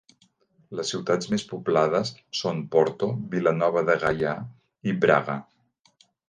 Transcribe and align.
Les 0.77 0.93
ciutats 0.93 1.27
més 1.33 1.43
poblades 1.51 2.11
són 2.39 2.63
Porto, 2.77 3.11
Vila 3.35 3.53
Nova 3.59 3.85
de 3.91 3.97
Gaia 4.05 4.33
i 4.93 4.97
Braga. 5.05 5.37